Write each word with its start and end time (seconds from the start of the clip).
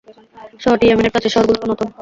শহরটি 0.63 0.85
ইয়েমেনের 0.85 1.13
প্রাচীন 1.13 1.31
শহরগুলোর 1.33 1.63
অন্যতম। 1.63 1.87